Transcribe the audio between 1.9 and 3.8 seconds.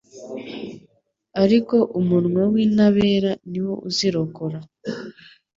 umunwa w’intabera ni wo